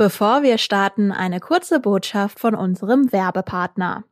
[0.00, 4.04] Bevor wir starten, eine kurze Botschaft von unserem Werbepartner.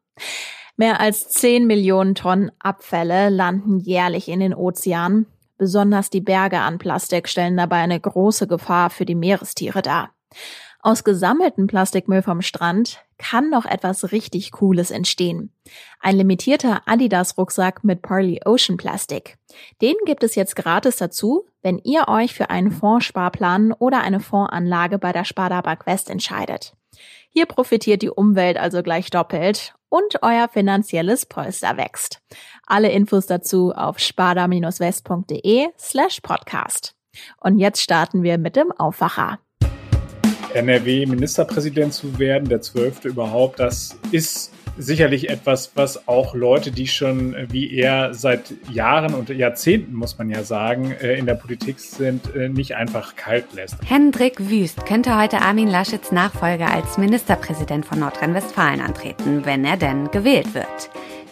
[0.76, 5.24] Mehr als 10 Millionen Tonnen Abfälle landen jährlich in den Ozeanen.
[5.56, 10.11] Besonders die Berge an Plastik stellen dabei eine große Gefahr für die Meerestiere dar.
[10.80, 15.53] Aus gesammeltem Plastikmüll vom Strand kann noch etwas richtig Cooles entstehen.
[15.98, 19.39] Ein limitierter Adidas-Rucksack mit Parley Ocean Plastik.
[19.82, 24.99] Den gibt es jetzt gratis dazu, wenn ihr euch für einen Fondssparplan oder eine Fondsanlage
[24.99, 26.75] bei der Sparda West entscheidet.
[27.29, 32.20] Hier profitiert die Umwelt also gleich doppelt und euer finanzielles Polster wächst.
[32.66, 36.95] Alle Infos dazu auf sparda-west.de slash podcast.
[37.40, 39.40] Und jetzt starten wir mit dem Aufwacher.
[40.54, 47.34] NRW-Ministerpräsident zu werden, der Zwölfte überhaupt, das ist sicherlich etwas, was auch Leute, die schon
[47.50, 52.34] wie er seit Jahren und Jahrzehnten, muss man ja sagen, äh, in der Politik sind,
[52.34, 53.76] äh, nicht einfach kalt lässt.
[53.84, 60.10] Hendrik Wüst könnte heute Armin Laschets Nachfolger als Ministerpräsident von Nordrhein-Westfalen antreten, wenn er denn
[60.10, 60.90] gewählt wird.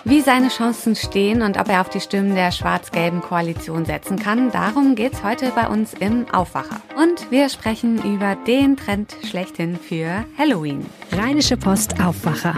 [0.09, 4.53] Wie seine Chancen stehen und ob er auf die Stimmen der schwarz-gelben Koalition setzen kann,
[4.53, 6.81] darum geht's heute bei uns im Aufwacher.
[6.97, 10.87] Und wir sprechen über den Trend schlechthin für Halloween.
[11.11, 12.55] Rheinische Post Aufwacher.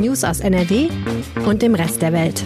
[0.00, 0.88] News aus NRW
[1.46, 2.42] und dem Rest der Welt.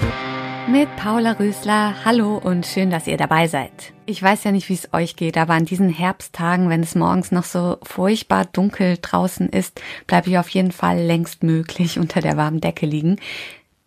[0.71, 1.95] Mit Paula Rösler.
[2.05, 3.95] Hallo und schön, dass ihr dabei seid.
[4.05, 7.33] Ich weiß ja nicht, wie es euch geht, aber an diesen Herbsttagen, wenn es morgens
[7.33, 12.37] noch so furchtbar dunkel draußen ist, bleibe ich auf jeden Fall längst möglich unter der
[12.37, 13.17] warmen Decke liegen.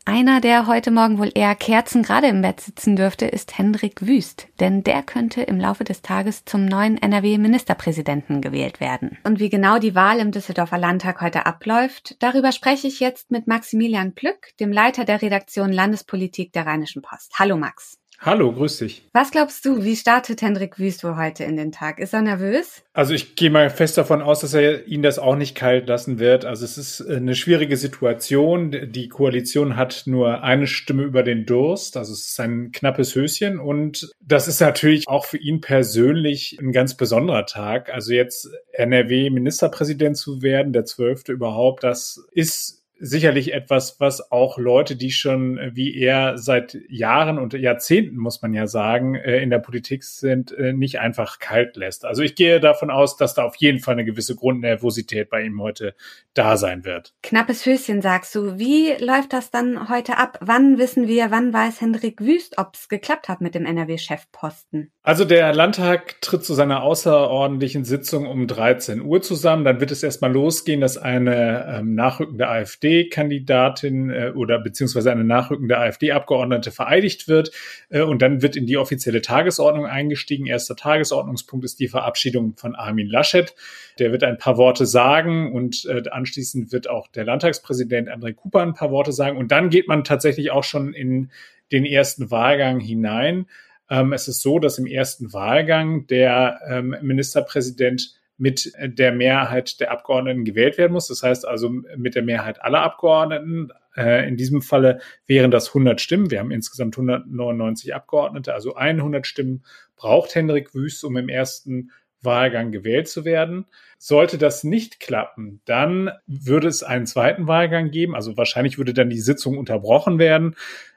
[0.03, 4.47] Einer, der heute Morgen wohl eher Kerzen gerade im Bett sitzen dürfte, ist Hendrik Wüst,
[4.59, 9.19] denn der könnte im Laufe des Tages zum neuen NRW-Ministerpräsidenten gewählt werden.
[9.23, 13.45] Und wie genau die Wahl im Düsseldorfer Landtag heute abläuft, darüber spreche ich jetzt mit
[13.45, 17.33] Maximilian Plück, dem Leiter der Redaktion Landespolitik der Rheinischen Post.
[17.37, 18.00] Hallo Max.
[18.23, 19.09] Hallo, grüß dich.
[19.13, 21.97] Was glaubst du, wie startet Hendrik Wüst heute in den Tag?
[21.97, 22.83] Ist er nervös?
[22.93, 26.19] Also ich gehe mal fest davon aus, dass er ihn das auch nicht kalt lassen
[26.19, 26.45] wird.
[26.45, 28.91] Also es ist eine schwierige Situation.
[28.91, 31.97] Die Koalition hat nur eine Stimme über den Durst.
[31.97, 33.59] Also es ist ein knappes Höschen.
[33.59, 37.91] Und das ist natürlich auch für ihn persönlich ein ganz besonderer Tag.
[37.91, 44.95] Also jetzt NRW-Ministerpräsident zu werden, der zwölfte überhaupt, das ist sicherlich etwas, was auch Leute,
[44.95, 49.49] die schon äh, wie er seit Jahren und Jahrzehnten, muss man ja sagen, äh, in
[49.49, 52.05] der Politik sind, äh, nicht einfach kalt lässt.
[52.05, 55.59] Also ich gehe davon aus, dass da auf jeden Fall eine gewisse Grundnervosität bei ihm
[55.61, 55.95] heute
[56.35, 57.13] da sein wird.
[57.23, 58.59] Knappes Höschen, sagst du.
[58.59, 60.37] Wie läuft das dann heute ab?
[60.39, 64.91] Wann wissen wir, wann weiß Hendrik Wüst, ob es geklappt hat mit dem NRW-Chefposten?
[65.03, 69.65] Also der Landtag tritt zu seiner außerordentlichen Sitzung um 13 Uhr zusammen.
[69.65, 75.79] Dann wird es erstmal losgehen, dass eine ähm, nachrückende AfD-Kandidatin äh, oder beziehungsweise eine nachrückende
[75.79, 77.49] AfD-Abgeordnete vereidigt wird.
[77.89, 80.45] Äh, und dann wird in die offizielle Tagesordnung eingestiegen.
[80.45, 83.55] Erster Tagesordnungspunkt ist die Verabschiedung von Armin Laschet.
[83.97, 88.61] Der wird ein paar Worte sagen und äh, anschließend wird auch der Landtagspräsident André Cooper
[88.61, 89.37] ein paar Worte sagen.
[89.37, 91.31] Und dann geht man tatsächlich auch schon in
[91.71, 93.47] den ersten Wahlgang hinein.
[93.91, 99.91] Ähm, es ist so, dass im ersten Wahlgang der ähm, Ministerpräsident mit der Mehrheit der
[99.91, 101.09] Abgeordneten gewählt werden muss.
[101.09, 103.69] Das heißt also mit der Mehrheit aller Abgeordneten.
[103.95, 106.31] Äh, in diesem Falle wären das 100 Stimmen.
[106.31, 109.63] Wir haben insgesamt 199 Abgeordnete, also 100 Stimmen
[109.97, 111.91] braucht Hendrik Wüst, um im ersten
[112.21, 113.65] Wahlgang gewählt zu werden.
[113.97, 118.15] Sollte das nicht klappen, dann würde es einen zweiten Wahlgang geben.
[118.15, 120.55] Also wahrscheinlich würde dann die Sitzung unterbrochen werden.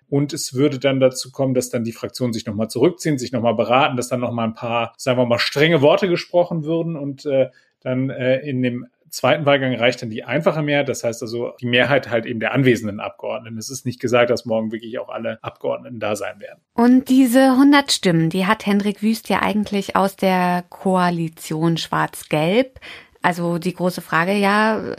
[0.08, 3.54] Und es würde dann dazu kommen, dass dann die Fraktionen sich nochmal zurückziehen, sich nochmal
[3.54, 7.50] beraten, dass dann nochmal ein paar, sagen wir mal, strenge Worte gesprochen würden und äh,
[7.80, 10.88] dann äh, in dem zweiten Wahlgang reicht dann die einfache Mehrheit.
[10.88, 13.56] Das heißt also die Mehrheit halt eben der anwesenden Abgeordneten.
[13.58, 16.60] Es ist nicht gesagt, dass morgen wirklich auch alle Abgeordneten da sein werden.
[16.74, 22.80] Und diese 100 Stimmen, die hat Hendrik Wüst ja eigentlich aus der Koalition Schwarz-Gelb.
[23.22, 24.94] Also die große Frage, ja,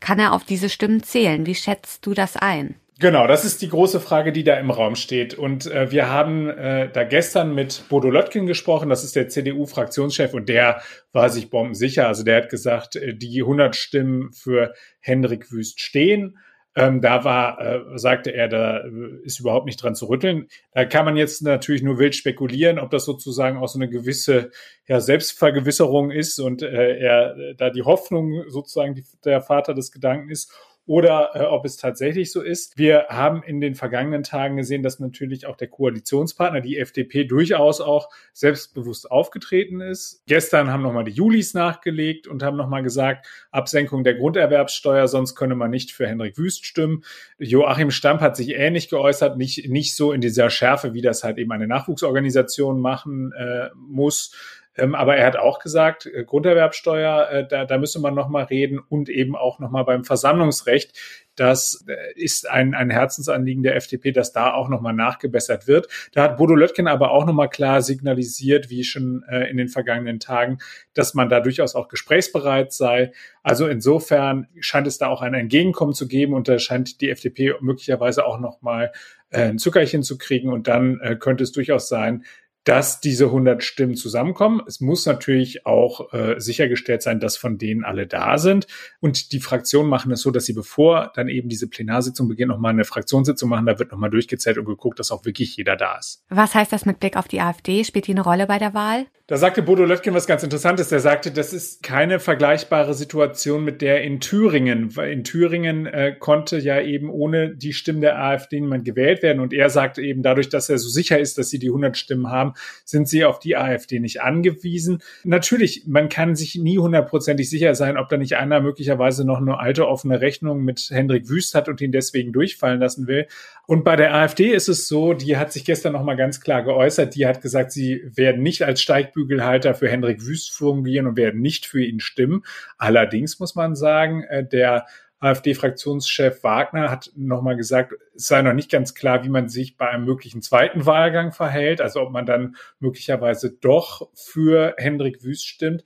[0.00, 1.46] kann er auf diese Stimmen zählen?
[1.46, 2.76] Wie schätzt du das ein?
[2.98, 5.34] Genau, das ist die große Frage, die da im Raum steht.
[5.34, 10.32] Und äh, wir haben äh, da gestern mit Bodo Löttgen gesprochen, das ist der CDU-Fraktionschef,
[10.32, 10.80] und der
[11.12, 12.08] war sich bombensicher.
[12.08, 16.38] Also der hat gesagt, äh, die 100 Stimmen für Hendrik Wüst stehen.
[16.74, 18.90] Ähm, da war, äh, sagte er, da äh,
[19.24, 20.48] ist überhaupt nicht dran zu rütteln.
[20.72, 24.50] Da kann man jetzt natürlich nur wild spekulieren, ob das sozusagen auch so eine gewisse
[24.86, 30.30] ja, Selbstvergewisserung ist und äh, er da die Hoffnung sozusagen die, der Vater des Gedanken
[30.30, 30.52] ist
[30.86, 32.78] oder äh, ob es tatsächlich so ist.
[32.78, 37.80] Wir haben in den vergangenen Tagen gesehen, dass natürlich auch der Koalitionspartner, die FDP, durchaus
[37.80, 40.22] auch selbstbewusst aufgetreten ist.
[40.26, 45.56] Gestern haben nochmal die Julis nachgelegt und haben nochmal gesagt, Absenkung der Grunderwerbssteuer, sonst könne
[45.56, 47.02] man nicht für Hendrik Wüst stimmen.
[47.38, 51.38] Joachim Stamp hat sich ähnlich geäußert, nicht, nicht so in dieser Schärfe, wie das halt
[51.38, 54.32] eben eine Nachwuchsorganisation machen äh, muss
[54.76, 58.78] Ähm, aber er hat auch gesagt, äh, Grunderwerbsteuer, äh, da, da müsse man nochmal reden
[58.78, 60.92] und eben auch nochmal beim Versammlungsrecht.
[61.36, 65.88] Das äh, ist ein, ein Herzensanliegen der FDP, dass da auch nochmal nachgebessert wird.
[66.12, 70.18] Da hat Bodo Löttgen aber auch nochmal klar signalisiert, wie schon äh, in den vergangenen
[70.18, 70.58] Tagen,
[70.94, 73.12] dass man da durchaus auch gesprächsbereit sei.
[73.42, 77.54] Also insofern scheint es da auch ein Entgegenkommen zu geben und da scheint die FDP
[77.60, 78.92] möglicherweise auch nochmal
[79.30, 82.24] äh, ein Zuckerchen zu kriegen und dann äh, könnte es durchaus sein,
[82.66, 84.60] dass diese 100 Stimmen zusammenkommen.
[84.66, 88.66] Es muss natürlich auch äh, sichergestellt sein, dass von denen alle da sind.
[88.98, 92.72] Und die Fraktionen machen es so, dass sie bevor dann eben diese Plenarsitzung beginnt, nochmal
[92.72, 93.66] eine Fraktionssitzung machen.
[93.66, 96.24] Da wird nochmal durchgezählt und geguckt, dass auch wirklich jeder da ist.
[96.28, 97.84] Was heißt das mit Blick auf die AfD?
[97.84, 99.06] Spielt die eine Rolle bei der Wahl?
[99.28, 100.88] Da sagte Bodo Löttgen was ganz Interessantes.
[100.88, 106.14] Der sagte, das ist keine vergleichbare Situation mit der in Thüringen, weil in Thüringen äh,
[106.16, 109.40] konnte ja eben ohne die Stimmen der AfD niemand gewählt werden.
[109.40, 112.30] Und er sagte eben dadurch, dass er so sicher ist, dass sie die 100 Stimmen
[112.30, 112.54] haben,
[112.84, 115.02] sind sie auf die AfD nicht angewiesen.
[115.24, 119.58] Natürlich, man kann sich nie hundertprozentig sicher sein, ob da nicht einer möglicherweise noch eine
[119.58, 123.26] alte offene Rechnung mit Hendrik Wüst hat und ihn deswegen durchfallen lassen will.
[123.66, 126.62] Und bei der AfD ist es so, die hat sich gestern noch mal ganz klar
[126.62, 127.14] geäußert.
[127.14, 131.66] Die hat gesagt, sie werden nicht als Steigbügelhalter für Hendrik Wüst fungieren und werden nicht
[131.66, 132.44] für ihn stimmen.
[132.78, 134.86] Allerdings muss man sagen, äh, der
[135.20, 139.88] AfD-Fraktionschef Wagner hat nochmal gesagt, es sei noch nicht ganz klar, wie man sich bei
[139.88, 145.84] einem möglichen zweiten Wahlgang verhält, also ob man dann möglicherweise doch für Hendrik Wüst stimmt.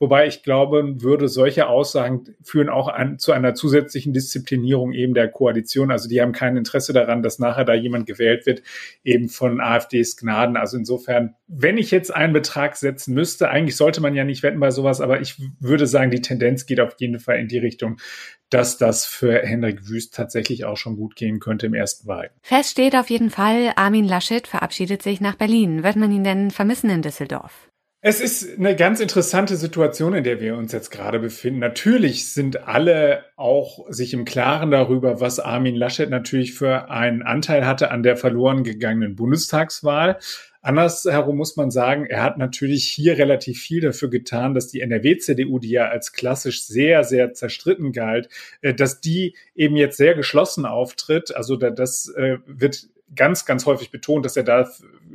[0.00, 5.28] Wobei ich glaube, würde solche Aussagen führen auch an, zu einer zusätzlichen Disziplinierung eben der
[5.28, 5.90] Koalition.
[5.90, 8.62] Also die haben kein Interesse daran, dass nachher da jemand gewählt wird,
[9.02, 10.56] eben von AfDs Gnaden.
[10.56, 14.60] Also insofern, wenn ich jetzt einen Betrag setzen müsste, eigentlich sollte man ja nicht wetten
[14.60, 17.96] bei sowas, aber ich würde sagen, die Tendenz geht auf jeden Fall in die Richtung,
[18.50, 22.30] dass das für Henrik Wüst tatsächlich auch schon gut gehen könnte im ersten Wahl.
[22.42, 25.82] Fest steht auf jeden Fall, Armin Laschet verabschiedet sich nach Berlin.
[25.82, 27.67] Wird man ihn denn vermissen in Düsseldorf?
[28.00, 31.58] Es ist eine ganz interessante Situation, in der wir uns jetzt gerade befinden.
[31.58, 37.66] Natürlich sind alle auch sich im Klaren darüber, was Armin Laschet natürlich für einen Anteil
[37.66, 40.18] hatte an der verloren gegangenen Bundestagswahl.
[40.62, 45.58] Andersherum muss man sagen, er hat natürlich hier relativ viel dafür getan, dass die NRW-CDU,
[45.58, 48.28] die ja als klassisch sehr, sehr zerstritten galt,
[48.60, 51.34] äh, dass die eben jetzt sehr geschlossen auftritt.
[51.34, 54.44] Also das äh, wird ganz, ganz häufig betont, dass er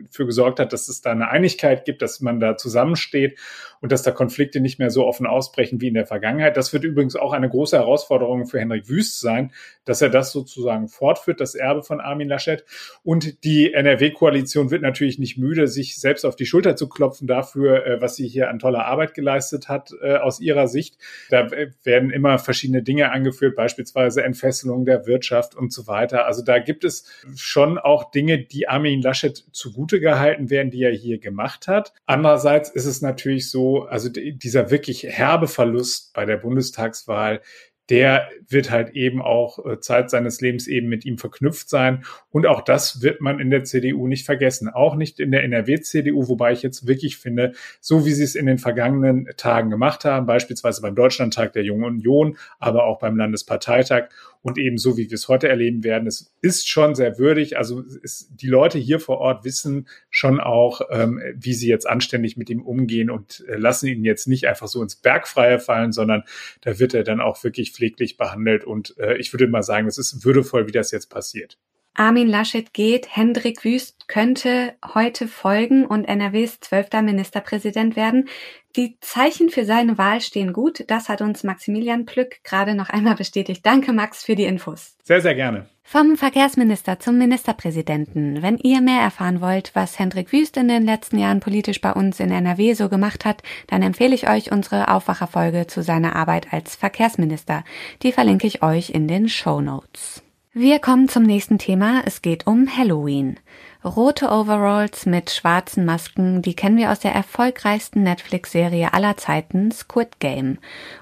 [0.08, 3.40] dafür gesorgt hat, dass es da eine Einigkeit gibt, dass man da zusammensteht
[3.84, 6.56] und dass da Konflikte nicht mehr so offen ausbrechen wie in der Vergangenheit.
[6.56, 9.52] Das wird übrigens auch eine große Herausforderung für Henrik Wüst sein,
[9.84, 12.64] dass er das sozusagen fortführt, das Erbe von Armin Laschet.
[13.04, 17.86] Und die NRW-Koalition wird natürlich nicht müde, sich selbst auf die Schulter zu klopfen dafür,
[17.86, 20.98] äh, was sie hier an toller Arbeit geleistet hat äh, aus ihrer Sicht.
[21.30, 21.50] Da
[21.84, 26.26] werden immer verschiedene Dinge angeführt, beispielsweise Entfesselung der Wirtschaft und so weiter.
[26.26, 30.92] Also da gibt es schon auch Dinge, die Armin Laschet zugute gehalten werden, die er
[30.92, 31.94] hier gemacht hat.
[32.06, 37.42] Andererseits ist es natürlich so, also dieser wirklich herbe Verlust bei der Bundestagswahl,
[37.90, 42.06] der wird halt eben auch äh, Zeit seines Lebens eben mit ihm verknüpft sein.
[42.30, 44.70] Und auch das wird man in der CDU nicht vergessen.
[44.70, 48.46] Auch nicht in der NRW-CDU, wobei ich jetzt wirklich finde, so wie sie es in
[48.46, 54.10] den vergangenen Tagen gemacht haben, beispielsweise beim Deutschlandtag der Jungen Union, aber auch beim Landesparteitag
[54.44, 56.06] und eben so, wie wir es heute erleben werden.
[56.06, 57.58] Es ist schon sehr würdig.
[57.58, 62.36] Also es, die Leute hier vor Ort wissen schon auch, ähm, wie sie jetzt anständig
[62.36, 66.24] mit ihm umgehen und äh, lassen ihn jetzt nicht einfach so ins Bergfreie fallen, sondern
[66.62, 68.66] da wird er dann auch wirklich pfleglich behandelt.
[68.66, 71.58] Und äh, ich würde mal sagen, es ist würdevoll, wie das jetzt passiert.
[71.96, 78.30] Armin Laschet geht, Hendrik Wüst könnte heute folgen und NRWs zwölfter Ministerpräsident werden.
[78.76, 80.86] Die Zeichen für seine Wahl stehen gut.
[80.88, 83.64] Das hat uns Maximilian Plück gerade noch einmal bestätigt.
[83.64, 84.98] Danke, Max, für die Infos.
[85.04, 85.68] Sehr, sehr gerne.
[85.84, 88.42] Vom Verkehrsminister zum Ministerpräsidenten.
[88.42, 92.20] Wenn ihr mehr erfahren wollt, was Hendrik Wüst in den letzten Jahren politisch bei uns
[92.20, 96.76] in NRW so gemacht hat, dann empfehle ich euch unsere Aufwacherfolge zu seiner Arbeit als
[96.76, 97.64] Verkehrsminister.
[98.02, 100.23] Die verlinke ich euch in den Show Notes.
[100.56, 102.04] Wir kommen zum nächsten Thema.
[102.06, 103.40] Es geht um Halloween.
[103.84, 110.20] Rote Overalls mit schwarzen Masken, die kennen wir aus der erfolgreichsten Netflix-Serie aller Zeiten, Squid
[110.20, 110.60] Game.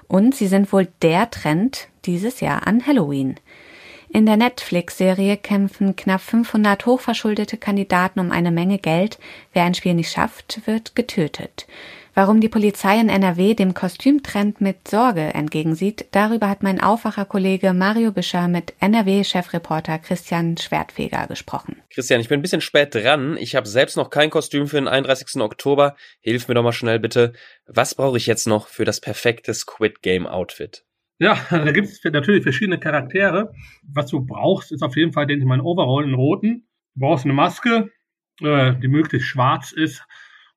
[0.08, 3.34] Und sie sind wohl der Trend dieses Jahr an Halloween.
[4.08, 9.18] In der Netflix-Serie kämpfen knapp 500 hochverschuldete Kandidaten um eine Menge Geld.
[9.52, 11.66] Wer ein Spiel nicht schafft, wird getötet.
[12.14, 18.12] Warum die Polizei in NRW dem Kostümtrend mit Sorge entgegensieht, darüber hat mein Aufwacherkollege Mario
[18.12, 21.76] Bischer mit NRW-Chefreporter Christian Schwertfeger gesprochen.
[21.88, 23.38] Christian, ich bin ein bisschen spät dran.
[23.38, 25.40] Ich habe selbst noch kein Kostüm für den 31.
[25.40, 25.96] Oktober.
[26.20, 27.32] Hilf mir doch mal schnell bitte.
[27.66, 30.84] Was brauche ich jetzt noch für das perfekte Squid Game Outfit?
[31.18, 33.54] Ja, da gibt es natürlich verschiedene Charaktere.
[33.90, 36.68] Was du brauchst, ist auf jeden Fall, denke ich mal, ein Overall, einen roten.
[36.94, 37.90] Du brauchst eine Maske,
[38.42, 40.04] äh, die möglichst schwarz ist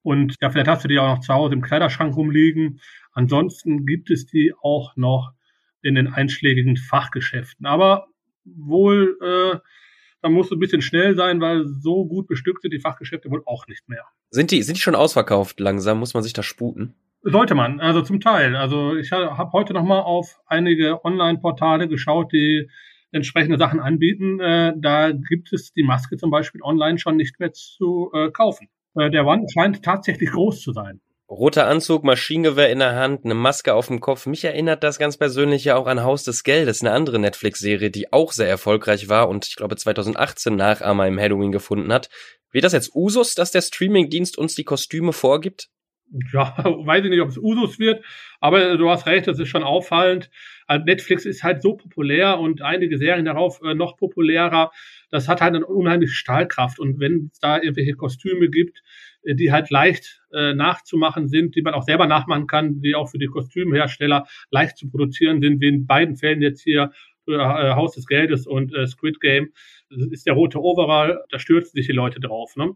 [0.06, 2.80] Und ja, vielleicht hast du die auch noch zu Hause im Kleiderschrank rumliegen.
[3.14, 5.34] Ansonsten gibt es die auch noch
[5.82, 7.66] in den einschlägigen Fachgeschäften.
[7.66, 8.06] Aber
[8.44, 9.58] wohl, äh,
[10.22, 13.42] da musst du ein bisschen schnell sein, weil so gut bestückt sind die Fachgeschäfte wohl
[13.48, 14.04] auch nicht mehr.
[14.30, 15.98] Sind die, sind die schon ausverkauft langsam?
[15.98, 16.94] Muss man sich da sputen?
[17.24, 18.56] Sollte man, also zum Teil.
[18.56, 22.70] Also ich habe heute noch mal auf einige Online-Portale geschaut, die
[23.12, 24.40] entsprechende Sachen anbieten.
[24.40, 28.70] Äh, da gibt es die Maske zum Beispiel online schon nicht mehr zu äh, kaufen.
[28.96, 31.02] Äh, der One scheint tatsächlich groß zu sein.
[31.28, 34.28] Roter Anzug, Maschinengewehr in der Hand, eine Maske auf dem Kopf.
[34.28, 38.14] Mich erinnert das ganz persönlich ja auch an Haus des Geldes, eine andere Netflix-Serie, die
[38.14, 42.10] auch sehr erfolgreich war und ich glaube 2018 Nachahmer im Halloween gefunden hat.
[42.52, 45.70] Wird das jetzt Usus, dass der Streamingdienst uns die Kostüme vorgibt?
[46.32, 48.06] Ja, weiß ich nicht, ob es Usus wird,
[48.40, 50.30] aber du hast recht, das ist schon auffallend.
[50.68, 54.72] Also Netflix ist halt so populär und einige Serien darauf äh, noch populärer.
[55.12, 56.80] Das hat halt eine unheimliche Stahlkraft.
[56.80, 58.82] Und wenn es da irgendwelche Kostüme gibt,
[59.24, 63.10] äh, die halt leicht äh, nachzumachen sind, die man auch selber nachmachen kann, die auch
[63.10, 66.92] für die Kostümhersteller leicht zu produzieren sind, wie in beiden Fällen jetzt hier
[67.28, 69.52] äh, Haus des Geldes und äh, Squid Game,
[69.90, 72.56] das ist der rote Overall, da stürzen sich die Leute drauf.
[72.56, 72.76] Ne?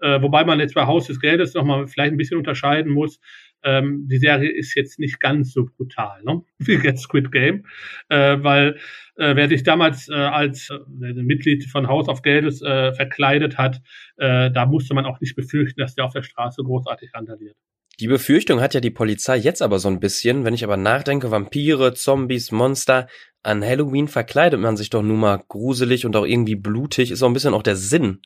[0.00, 3.18] Äh, wobei man jetzt bei Haus des Geldes nochmal vielleicht ein bisschen unterscheiden muss.
[3.62, 6.42] Ähm, die Serie ist jetzt nicht ganz so brutal, ne?
[6.58, 7.64] wie jetzt Squid Game,
[8.08, 8.78] äh, weil
[9.16, 13.80] äh, wer sich damals äh, als äh, Mitglied von Haus of Geldes äh, verkleidet hat,
[14.18, 17.56] äh, da musste man auch nicht befürchten, dass der auf der Straße großartig randaliert.
[17.98, 21.30] Die Befürchtung hat ja die Polizei jetzt aber so ein bisschen, wenn ich aber nachdenke,
[21.30, 23.08] Vampire, Zombies, Monster,
[23.42, 27.28] an Halloween verkleidet man sich doch nun mal gruselig und auch irgendwie blutig, ist auch
[27.28, 28.20] ein bisschen auch der Sinn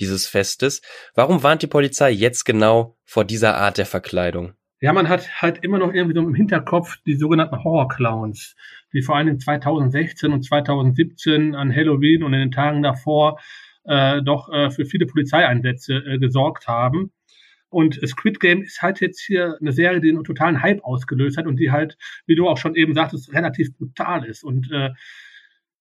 [0.00, 0.82] dieses Festes.
[1.14, 4.54] Warum warnt die Polizei jetzt genau vor dieser Art der Verkleidung?
[4.80, 8.56] Ja, man hat halt immer noch irgendwie so im Hinterkopf die sogenannten Horror-Clowns,
[8.92, 13.40] die vor allem 2016 und 2017 an Halloween und in den Tagen davor
[13.84, 17.12] äh, doch äh, für viele Polizeieinsätze äh, gesorgt haben.
[17.68, 21.46] Und Squid Game ist halt jetzt hier eine Serie, die einen totalen Hype ausgelöst hat
[21.46, 24.44] und die halt, wie du auch schon eben sagtest, relativ brutal ist.
[24.44, 24.90] Und äh,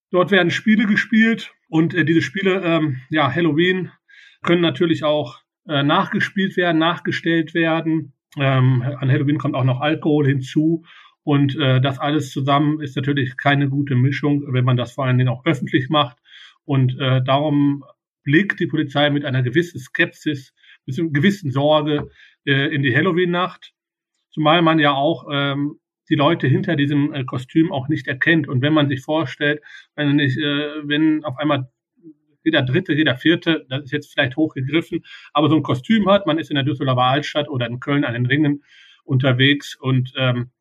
[0.09, 3.91] dort werden Spiele gespielt und äh, diese Spiele, ähm, ja, Halloween,
[4.45, 8.13] können natürlich auch äh, nachgespielt werden, nachgestellt werden.
[8.37, 10.83] Ähm, an Halloween kommt auch noch Alkohol hinzu.
[11.23, 15.17] Und äh, das alles zusammen ist natürlich keine gute Mischung, wenn man das vor allen
[15.17, 16.17] Dingen auch öffentlich macht.
[16.65, 17.83] Und äh, darum
[18.23, 20.53] blickt die Polizei mit einer gewissen Skepsis,
[20.85, 22.09] mit einer gewissen Sorge
[22.45, 23.73] äh, in die Halloween-Nacht.
[24.31, 28.47] Zumal man ja auch ähm, die Leute hinter diesem äh, Kostüm auch nicht erkennt.
[28.47, 29.61] Und wenn man sich vorstellt,
[29.95, 31.69] wenn, nicht, äh, wenn auf einmal
[32.45, 36.39] jeder Dritte, jeder Vierte, das ist jetzt vielleicht hochgegriffen, aber so ein Kostüm hat, man
[36.39, 38.63] ist in der Düsseldorfer Altstadt oder in Köln an den Ringen
[39.03, 40.51] unterwegs und ähm,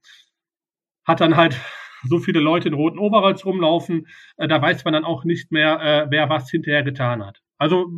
[1.05, 1.61] hat dann halt
[2.07, 5.81] so viele Leute in roten Overalls rumlaufen, äh, da weiß man dann auch nicht mehr,
[5.81, 7.41] äh, wer was hinterher getan hat.
[7.59, 7.91] Also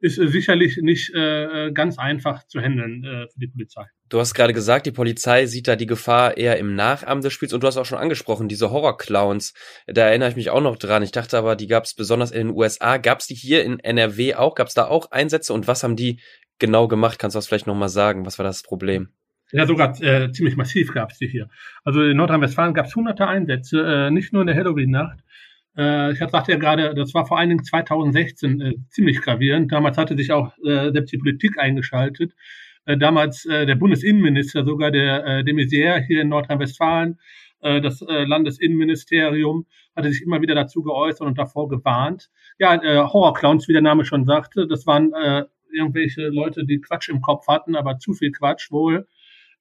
[0.00, 3.84] ist äh, sicherlich nicht äh, ganz einfach zu handeln äh, für die Polizei.
[4.08, 7.52] Du hast gerade gesagt, die Polizei sieht da die Gefahr eher im Nachahmen des Spiels
[7.52, 9.54] und du hast auch schon angesprochen, diese Horror-Clowns.
[9.86, 11.02] Da erinnere ich mich auch noch dran.
[11.02, 12.96] Ich dachte aber, die gab es besonders in den USA.
[12.96, 14.54] Gab es die hier in NRW auch?
[14.54, 16.20] Gab es da auch Einsätze und was haben die
[16.58, 17.18] genau gemacht?
[17.18, 18.24] Kannst du das vielleicht nochmal sagen?
[18.24, 19.08] Was war das Problem?
[19.50, 21.48] Ja, sogar äh, ziemlich massiv gab es die hier.
[21.82, 25.20] Also in Nordrhein-Westfalen gab es hunderte Einsätze, äh, nicht nur in der Halloween-Nacht.
[25.76, 29.70] Äh, ich sagte ja gerade, das war vor allen Dingen 2016 äh, ziemlich gravierend.
[29.72, 32.32] Damals hatte sich auch äh, selbst die Politik eingeschaltet.
[32.88, 37.18] Äh, damals äh, der Bundesinnenminister, sogar der äh, de Maizière hier in Nordrhein-Westfalen,
[37.60, 42.30] das Landesinnenministerium, hatte sich immer wieder dazu geäußert und davor gewarnt.
[42.60, 42.80] Ja,
[43.12, 45.10] Horrorclowns, wie der Name schon sagte, das waren
[45.72, 49.08] irgendwelche Leute, die Quatsch im Kopf hatten, aber zu viel Quatsch wohl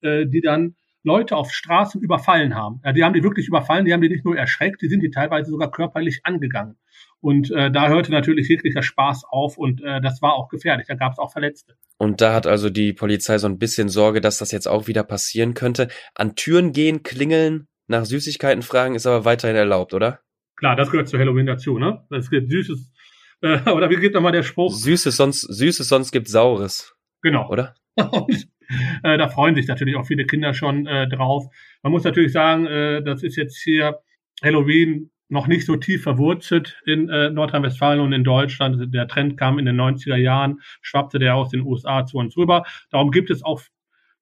[0.03, 2.81] die dann Leute auf Straßen überfallen haben.
[2.83, 5.09] Ja, die haben die wirklich überfallen, die haben die nicht nur erschreckt, die sind die
[5.09, 6.77] teilweise sogar körperlich angegangen.
[7.21, 10.87] Und äh, da hörte natürlich jeglicher Spaß auf und äh, das war auch gefährlich.
[10.87, 11.75] Da gab es auch Verletzte.
[11.97, 15.03] Und da hat also die Polizei so ein bisschen Sorge, dass das jetzt auch wieder
[15.03, 15.87] passieren könnte.
[16.13, 20.19] An Türen gehen, klingeln, nach Süßigkeiten fragen ist aber weiterhin erlaubt, oder?
[20.57, 22.05] Klar, das gehört zu Halloween dazu, ne?
[22.09, 22.91] Es gibt Süßes,
[23.41, 24.73] äh, oder wie geht nochmal der Spruch?
[24.73, 26.95] Süßes sonst, Süßes sonst gibt Saures.
[27.21, 27.49] Genau.
[27.49, 27.75] Oder?
[27.95, 28.47] Und
[29.03, 31.45] äh, da freuen sich natürlich auch viele Kinder schon äh, drauf.
[31.83, 33.99] Man muss natürlich sagen, äh, das ist jetzt hier
[34.43, 38.93] Halloween noch nicht so tief verwurzelt in äh, Nordrhein-Westfalen und in Deutschland.
[38.93, 42.63] Der Trend kam in den 90er Jahren, schwappte der aus den USA zu uns rüber.
[42.91, 43.61] Darum gibt es auch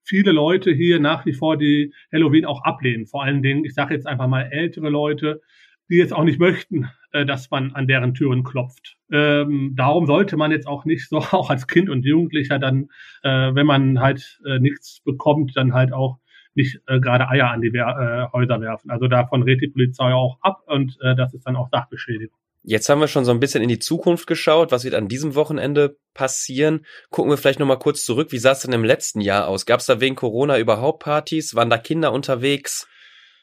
[0.03, 3.05] viele Leute hier nach wie vor, die Halloween auch ablehnen.
[3.05, 5.41] Vor allen Dingen, ich sage jetzt einfach mal ältere Leute,
[5.89, 8.97] die jetzt auch nicht möchten, äh, dass man an deren Türen klopft.
[9.11, 12.89] Ähm, darum sollte man jetzt auch nicht so, auch als Kind und Jugendlicher dann,
[13.23, 16.19] äh, wenn man halt äh, nichts bekommt, dann halt auch
[16.55, 18.89] nicht äh, gerade Eier an die Wer äh, Häuser werfen.
[18.89, 22.37] Also davon rät die Polizei auch ab und äh, das ist dann auch Sachbeschädigung.
[22.67, 24.71] Jetzt haben wir schon so ein bisschen in die Zukunft geschaut.
[24.71, 26.83] Was wird an diesem Wochenende passieren?
[27.11, 28.31] Gucken wir vielleicht nochmal kurz zurück.
[28.31, 29.67] Wie sah es denn im letzten Jahr aus?
[29.67, 31.53] Gab es da wegen Corona überhaupt Partys?
[31.53, 32.87] Waren da Kinder unterwegs?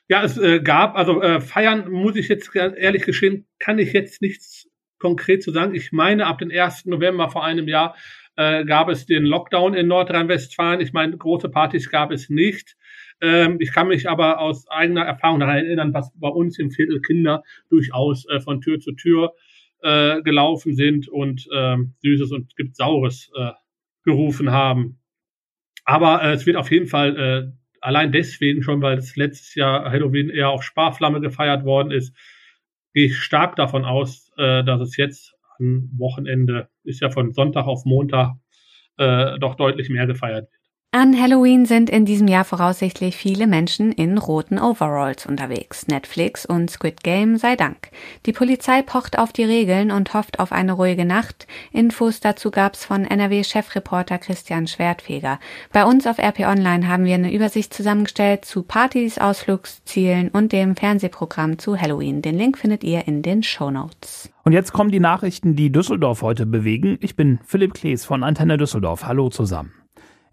[0.08, 4.20] Ja, es äh, gab, also äh, feiern muss ich jetzt ehrlich geschehen, kann ich jetzt
[4.20, 4.68] nichts
[4.98, 5.74] konkret zu sagen.
[5.74, 6.86] Ich meine, ab dem 1.
[6.86, 7.96] November vor einem Jahr
[8.36, 10.80] äh, gab es den Lockdown in Nordrhein-Westfalen.
[10.80, 12.76] Ich meine, große Partys gab es nicht.
[13.20, 17.00] Ähm, ich kann mich aber aus eigener Erfahrung daran erinnern, was bei uns im Viertel
[17.00, 19.34] Kinder durchaus äh, von Tür zu Tür
[19.82, 23.50] äh, gelaufen sind und äh, Süßes und gibt Saures äh,
[24.04, 24.98] gerufen haben.
[25.84, 29.90] Aber äh, es wird auf jeden Fall äh, allein deswegen schon, weil es letztes Jahr
[29.90, 32.16] Halloween eher auf Sparflamme gefeiert worden ist,
[32.94, 37.66] gehe ich stark davon aus, äh, dass es jetzt am Wochenende, ist ja von Sonntag
[37.66, 38.34] auf Montag,
[38.98, 40.61] äh, doch deutlich mehr gefeiert wird.
[40.94, 45.88] An Halloween sind in diesem Jahr voraussichtlich viele Menschen in roten Overalls unterwegs.
[45.88, 47.88] Netflix und Squid Game sei Dank.
[48.26, 51.46] Die Polizei pocht auf die Regeln und hofft auf eine ruhige Nacht.
[51.72, 55.40] Infos dazu gab's von NRW-Chefreporter Christian Schwertfeger.
[55.72, 60.76] Bei uns auf RP Online haben wir eine Übersicht zusammengestellt zu Partys, Ausflugszielen und dem
[60.76, 62.20] Fernsehprogramm zu Halloween.
[62.20, 64.30] Den Link findet ihr in den Show Notes.
[64.44, 66.98] Und jetzt kommen die Nachrichten, die Düsseldorf heute bewegen.
[67.00, 69.06] Ich bin Philipp Klees von Antenne Düsseldorf.
[69.06, 69.72] Hallo zusammen.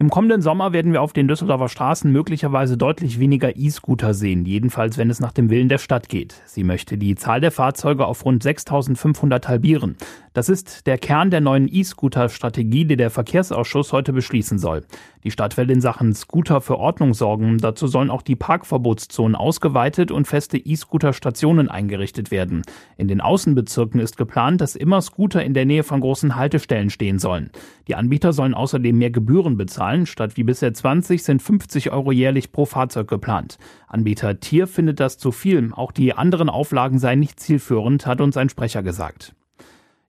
[0.01, 4.98] Im kommenden Sommer werden wir auf den Düsseldorfer Straßen möglicherweise deutlich weniger E-Scooter sehen, jedenfalls
[4.98, 6.41] wenn es nach dem Willen der Stadt geht.
[6.46, 9.98] Sie möchte die Zahl der Fahrzeuge auf rund 6500 halbieren.
[10.39, 14.86] Das ist der Kern der neuen E-Scooter-Strategie, die der Verkehrsausschuss heute beschließen soll.
[15.25, 17.58] Die Stadt will in Sachen Scooter für Ordnung sorgen.
[17.58, 22.62] Dazu sollen auch die Parkverbotszonen ausgeweitet und feste E-Scooter-Stationen eingerichtet werden.
[22.96, 27.19] In den Außenbezirken ist geplant, dass immer Scooter in der Nähe von großen Haltestellen stehen
[27.19, 27.51] sollen.
[27.89, 30.05] Die Anbieter sollen außerdem mehr Gebühren bezahlen.
[30.05, 33.58] Statt wie bisher 20 sind 50 Euro jährlich pro Fahrzeug geplant.
[33.89, 35.74] Anbieter Tier findet das zu viel.
[35.74, 39.36] Auch die anderen Auflagen seien nicht zielführend, hat uns ein Sprecher gesagt.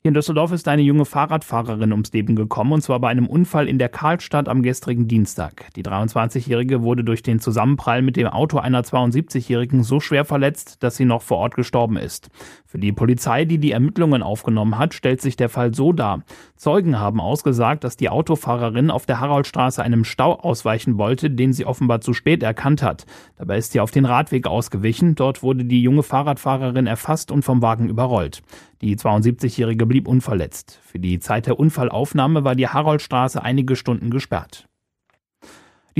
[0.03, 3.69] Hier in Düsseldorf ist eine junge Fahrradfahrerin ums Leben gekommen, und zwar bei einem Unfall
[3.69, 5.67] in der Karlstadt am gestrigen Dienstag.
[5.77, 10.97] Die 23-Jährige wurde durch den Zusammenprall mit dem Auto einer 72-Jährigen so schwer verletzt, dass
[10.97, 12.31] sie noch vor Ort gestorben ist.
[12.71, 16.23] Für die Polizei, die die Ermittlungen aufgenommen hat, stellt sich der Fall so dar.
[16.55, 21.67] Zeugen haben ausgesagt, dass die Autofahrerin auf der Haroldstraße einem Stau ausweichen wollte, den sie
[21.67, 23.07] offenbar zu spät erkannt hat.
[23.37, 25.17] Dabei ist sie auf den Radweg ausgewichen.
[25.17, 28.41] Dort wurde die junge Fahrradfahrerin erfasst und vom Wagen überrollt.
[28.83, 30.79] Die 72-Jährige blieb unverletzt.
[30.81, 34.70] Für die Zeit der Unfallaufnahme war die Haroldstraße einige Stunden gesperrt.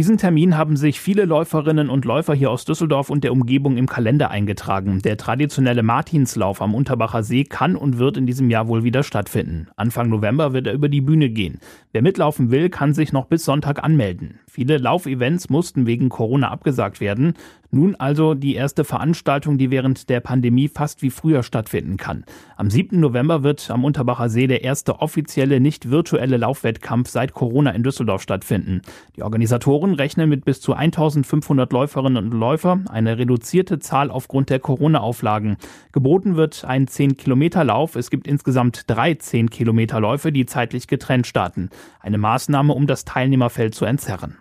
[0.01, 3.87] Diesen Termin haben sich viele Läuferinnen und Läufer hier aus Düsseldorf und der Umgebung im
[3.87, 5.03] Kalender eingetragen.
[5.03, 9.69] Der traditionelle Martinslauf am Unterbacher See kann und wird in diesem Jahr wohl wieder stattfinden.
[9.77, 11.59] Anfang November wird er über die Bühne gehen.
[11.93, 14.39] Wer mitlaufen will, kann sich noch bis Sonntag anmelden.
[14.47, 17.35] Viele Laufevents mussten wegen Corona abgesagt werden.
[17.73, 22.25] Nun also die erste Veranstaltung, die während der Pandemie fast wie früher stattfinden kann.
[22.57, 22.99] Am 7.
[22.99, 28.23] November wird am Unterbacher See der erste offizielle, nicht virtuelle Laufwettkampf seit Corona in Düsseldorf
[28.23, 28.83] stattfinden.
[29.15, 34.59] Die Organisatoren rechnen mit bis zu 1500 Läuferinnen und Läufer, eine reduzierte Zahl aufgrund der
[34.59, 35.57] Corona-Auflagen.
[35.93, 37.95] Geboten wird ein 10-Kilometer-Lauf.
[37.95, 41.71] Es gibt insgesamt drei 10-Kilometer-Läufe, die zeitlich getrennt starten.
[42.01, 44.39] Eine Maßnahme, um das Teilnehmerfeld zu entzerren.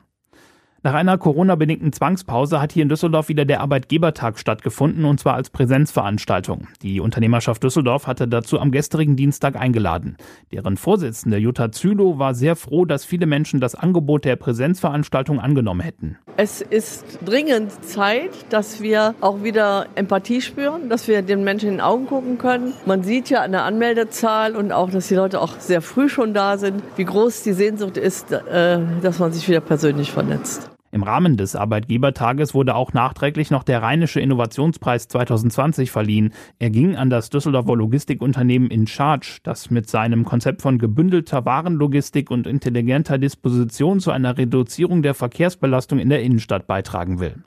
[0.81, 5.49] Nach einer Corona-bedingten Zwangspause hat hier in Düsseldorf wieder der Arbeitgebertag stattgefunden und zwar als
[5.49, 6.69] Präsenzveranstaltung.
[6.81, 10.15] Die Unternehmerschaft Düsseldorf hatte dazu am gestrigen Dienstag eingeladen.
[10.53, 15.81] Deren Vorsitzende Jutta Zülow war sehr froh, dass viele Menschen das Angebot der Präsenzveranstaltung angenommen
[15.81, 16.17] hätten.
[16.37, 21.75] Es ist dringend Zeit, dass wir auch wieder Empathie spüren, dass wir den Menschen in
[21.75, 22.71] den Augen gucken können.
[22.85, 26.33] Man sieht ja an der Anmeldezahl und auch, dass die Leute auch sehr früh schon
[26.33, 30.69] da sind, wie groß die Sehnsucht ist, äh, dass man sich wieder persönlich vernetzt.
[30.91, 36.33] Im Rahmen des Arbeitgebertages wurde auch nachträglich noch der Rheinische Innovationspreis 2020 verliehen.
[36.57, 42.31] Er ging an das Düsseldorfer Logistikunternehmen In Charge, das mit seinem Konzept von gebündelter Warenlogistik
[42.31, 47.43] und intelligenter Disposition zu einer Reduzierung der Verkehrsbelastung in der Innenstadt beitragen will.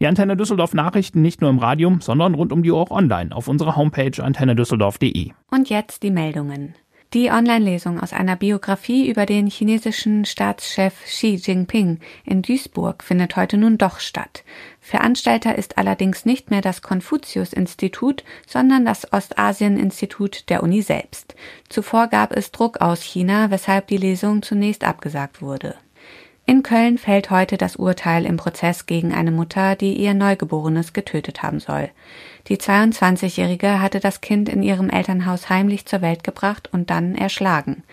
[0.00, 3.34] Die Antenne Düsseldorf Nachrichten nicht nur im Radio, sondern rund um die Uhr auch online
[3.36, 5.30] auf unserer Homepage antennedüsseldorf.de.
[5.50, 6.74] Und jetzt die Meldungen.
[7.14, 13.58] Die Online-Lesung aus einer Biografie über den chinesischen Staatschef Xi Jinping in Duisburg findet heute
[13.58, 14.44] nun doch statt.
[14.80, 21.34] Veranstalter ist allerdings nicht mehr das Konfuzius-Institut, sondern das Ostasien-Institut der Uni selbst.
[21.68, 25.74] Zuvor gab es Druck aus China, weshalb die Lesung zunächst abgesagt wurde.
[26.52, 31.42] In Köln fällt heute das Urteil im Prozess gegen eine Mutter, die ihr Neugeborenes getötet
[31.42, 31.88] haben soll.
[32.48, 37.84] Die 22-Jährige hatte das Kind in ihrem Elternhaus heimlich zur Welt gebracht und dann erschlagen.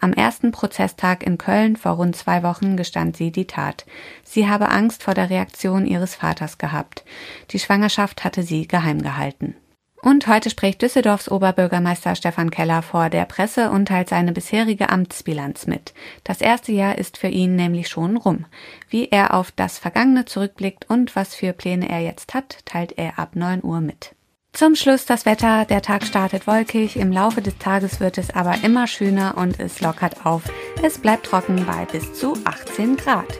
[0.00, 3.84] Am ersten Prozesstag in Köln vor rund zwei Wochen gestand sie die Tat.
[4.24, 7.04] Sie habe Angst vor der Reaktion ihres Vaters gehabt.
[7.50, 9.56] Die Schwangerschaft hatte sie geheim gehalten.
[10.02, 15.66] Und heute spricht Düsseldorfs Oberbürgermeister Stefan Keller vor der Presse und teilt seine bisherige Amtsbilanz
[15.66, 15.94] mit.
[16.22, 18.44] Das erste Jahr ist für ihn nämlich schon rum.
[18.88, 23.18] Wie er auf das Vergangene zurückblickt und was für Pläne er jetzt hat, teilt er
[23.18, 24.14] ab 9 Uhr mit.
[24.56, 25.66] Zum Schluss das Wetter.
[25.66, 26.96] Der Tag startet wolkig.
[26.96, 30.44] Im Laufe des Tages wird es aber immer schöner und es lockert auf.
[30.82, 33.38] Es bleibt trocken bei bis zu 18 Grad.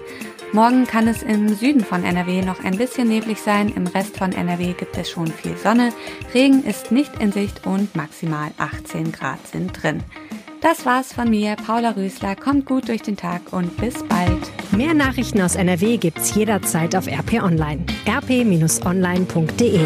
[0.52, 4.32] Morgen kann es im Süden von NRW noch ein bisschen neblig sein, im Rest von
[4.32, 5.92] NRW gibt es schon viel Sonne,
[6.32, 10.02] Regen ist nicht in Sicht und maximal 18 Grad sind drin.
[10.62, 12.34] Das war's von mir, Paula Rösler.
[12.34, 14.50] Kommt gut durch den Tag und bis bald.
[14.72, 17.84] Mehr Nachrichten aus NRW gibt's jederzeit auf RP Online.
[18.08, 19.80] rp-online.de